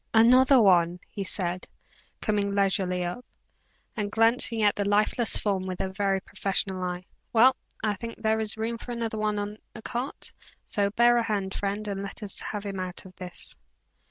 [0.15, 1.67] "Another one!" he said,
[2.21, 3.23] coming leisurely up,
[3.95, 7.03] and glancing at the lifeless form with a very professional eye.
[7.33, 10.33] "Well, I think there is room for another one in the cart;
[10.65, 13.55] so bear a hand, friend, and let us have him out of this."